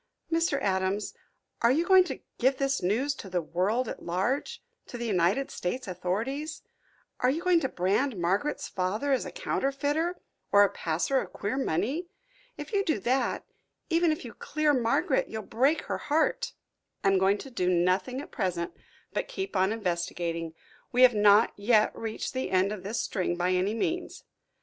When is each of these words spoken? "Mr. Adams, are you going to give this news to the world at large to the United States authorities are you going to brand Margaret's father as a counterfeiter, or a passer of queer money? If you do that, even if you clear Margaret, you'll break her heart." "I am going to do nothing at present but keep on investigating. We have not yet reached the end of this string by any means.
"Mr. 0.31 0.59
Adams, 0.63 1.13
are 1.61 1.71
you 1.71 1.85
going 1.85 2.03
to 2.03 2.21
give 2.39 2.57
this 2.57 2.81
news 2.81 3.13
to 3.13 3.29
the 3.29 3.39
world 3.39 3.87
at 3.87 4.01
large 4.01 4.63
to 4.87 4.97
the 4.97 5.05
United 5.05 5.51
States 5.51 5.87
authorities 5.87 6.63
are 7.19 7.29
you 7.29 7.43
going 7.43 7.59
to 7.59 7.69
brand 7.69 8.17
Margaret's 8.19 8.67
father 8.67 9.11
as 9.11 9.25
a 9.27 9.31
counterfeiter, 9.31 10.19
or 10.51 10.63
a 10.63 10.71
passer 10.71 11.19
of 11.19 11.31
queer 11.31 11.55
money? 11.55 12.07
If 12.57 12.73
you 12.73 12.83
do 12.83 12.97
that, 13.01 13.45
even 13.91 14.11
if 14.11 14.25
you 14.25 14.33
clear 14.33 14.73
Margaret, 14.73 15.27
you'll 15.27 15.43
break 15.43 15.83
her 15.83 15.99
heart." 15.99 16.53
"I 17.03 17.09
am 17.09 17.19
going 17.19 17.37
to 17.37 17.51
do 17.51 17.69
nothing 17.69 18.19
at 18.21 18.31
present 18.31 18.71
but 19.13 19.27
keep 19.27 19.55
on 19.55 19.71
investigating. 19.71 20.55
We 20.91 21.03
have 21.03 21.13
not 21.13 21.53
yet 21.55 21.95
reached 21.95 22.33
the 22.33 22.49
end 22.49 22.71
of 22.71 22.81
this 22.81 22.99
string 22.99 23.35
by 23.35 23.51
any 23.51 23.75
means. 23.75 24.23